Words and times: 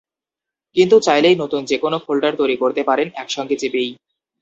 কিন্তু 0.75 0.95
চাইলেই 0.99 1.35
নতুন 1.35 1.61
যেকোনো 1.65 1.97
ফোল্ডার 2.05 2.33
তৈরি 2.39 2.55
করতে 2.63 2.81
পারেন 2.89 3.07
একসঙ্গে 3.15 3.55
চেপেই। 3.57 3.89